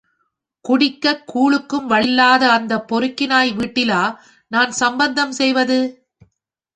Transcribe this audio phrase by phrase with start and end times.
[0.65, 4.01] குடிக்கக் கூழுக்கும் வழியில்லாத அந்தப் பொறுக்கி நாய் வீட்டிலா
[4.51, 5.79] நான் சம்மந்தம் செய்வது?